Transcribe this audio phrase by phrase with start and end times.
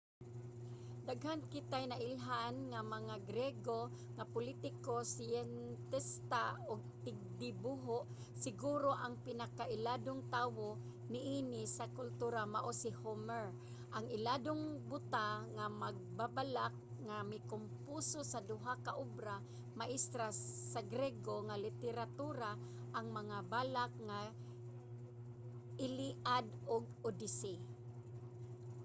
[1.07, 3.79] daghan kitay nailhan nga mga griego
[4.17, 7.97] nga politiko siyentista ug tigdibuho.
[8.45, 10.67] siguro ang pinakailadong tawo
[11.11, 13.45] niini nga kultura mao si homer
[13.95, 16.73] ang iladong buta nga magbabalak
[17.07, 19.35] nga mikomposo sa duha ka obra
[19.79, 20.27] maestra
[20.73, 22.49] sa griego nga literatura:
[22.97, 24.19] ang mga balak nga
[25.85, 27.57] iliad ug odyssey